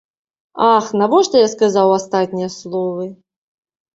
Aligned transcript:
Ах, 0.67 0.87
навошта 1.01 1.35
я 1.43 1.49
сказаў 1.55 1.93
астатнія 1.97 2.49
словы! 2.57 3.05